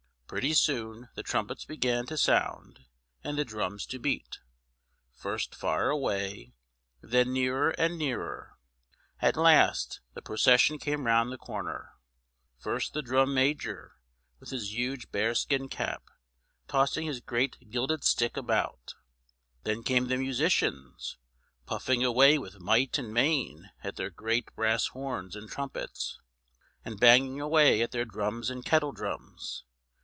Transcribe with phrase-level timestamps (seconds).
[0.27, 2.85] Pretty soon the trumpets began to sound
[3.21, 4.39] and the drums to beat,
[5.13, 6.53] first far away,
[7.01, 8.57] then nearer and nearer.
[9.19, 11.91] At last the procession came round the corner.
[12.57, 13.97] First the drum major,
[14.39, 16.03] with his huge bearskin cap,
[16.69, 18.93] tossing his great gilded stick about;
[19.63, 21.17] then came the musicians,
[21.65, 26.17] puffing away with might and main at their great brass horns and trumpets,
[26.85, 29.65] and banging away at their drums and kettle drums.